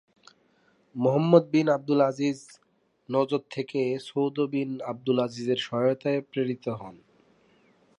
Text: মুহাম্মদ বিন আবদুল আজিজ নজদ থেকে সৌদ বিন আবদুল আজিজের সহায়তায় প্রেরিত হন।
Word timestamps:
মুহাম্মদ 0.95 1.43
বিন 1.51 1.67
আবদুল 1.69 2.01
আজিজ 2.01 2.39
নজদ 3.09 3.43
থেকে 3.51 3.81
সৌদ 4.07 4.37
বিন 4.51 4.71
আবদুল 4.81 5.17
আজিজের 5.19 5.59
সহায়তায় 5.61 6.19
প্রেরিত 6.21 6.65
হন। 6.79 6.95